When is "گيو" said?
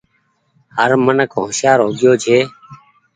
1.99-2.13